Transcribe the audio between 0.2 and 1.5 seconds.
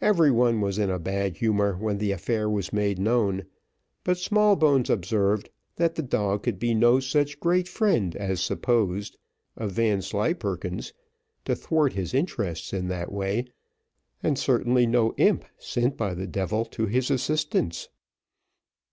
one was in a bad